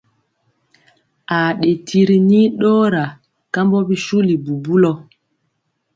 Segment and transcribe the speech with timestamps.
[1.37, 3.03] Aa ɗe tiri nii ɗɔɔra
[3.53, 4.91] kambɔ bisuli bubulɔ.